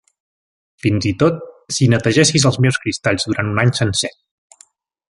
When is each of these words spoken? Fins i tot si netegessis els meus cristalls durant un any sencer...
Fins 0.85 1.07
i 1.09 1.11
tot 1.23 1.37
si 1.77 1.89
netegessis 1.95 2.49
els 2.51 2.59
meus 2.67 2.81
cristalls 2.87 3.31
durant 3.31 3.55
un 3.55 3.65
any 3.67 3.75
sencer... 3.83 4.15